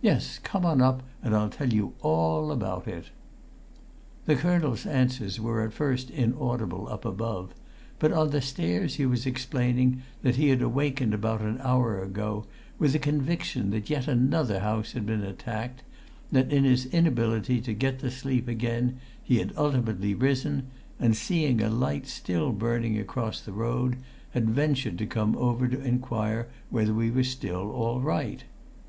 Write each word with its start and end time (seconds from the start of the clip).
Yes, 0.00 0.38
come 0.38 0.64
on 0.64 0.80
up 0.80 1.02
and 1.24 1.34
I'll 1.34 1.48
tell 1.48 1.72
you 1.72 1.94
all 2.02 2.52
about 2.52 2.86
it." 2.86 3.06
The 4.26 4.36
colonel's 4.36 4.86
answers 4.86 5.40
were 5.40 5.60
at 5.62 5.72
first 5.72 6.08
inaudible 6.08 6.86
up 6.88 7.04
above; 7.04 7.52
but 7.98 8.12
on 8.12 8.30
the 8.30 8.40
stairs 8.40 8.94
he 8.94 9.06
was 9.06 9.26
explaining 9.26 10.00
that 10.22 10.36
he 10.36 10.50
had 10.50 10.62
awakened 10.62 11.12
about 11.14 11.40
an 11.40 11.58
hour 11.60 12.00
ago 12.00 12.46
with 12.78 12.94
a 12.94 13.00
conviction 13.00 13.70
that 13.70 13.90
yet 13.90 14.06
another 14.06 14.60
house 14.60 14.92
had 14.92 15.04
been 15.04 15.24
attacked, 15.24 15.82
that 16.30 16.52
in 16.52 16.62
his 16.62 16.86
inability 16.86 17.60
to 17.62 17.72
get 17.72 17.98
to 17.98 18.10
sleep 18.12 18.46
again 18.46 19.00
he 19.20 19.38
had 19.38 19.52
ultimately 19.56 20.14
risen, 20.14 20.68
and 21.00 21.16
seeing 21.16 21.60
a 21.60 21.68
light 21.68 22.06
still 22.06 22.52
burning 22.52 23.00
across 23.00 23.40
the 23.40 23.50
road, 23.52 23.96
had 24.30 24.48
ventured 24.48 24.96
to 24.98 25.06
come 25.06 25.34
over 25.36 25.66
to 25.66 25.82
inquire 25.82 26.46
whether 26.70 26.94
we 26.94 27.10
were 27.10 27.24
still 27.24 27.72
all 27.72 28.00
right. 28.00 28.44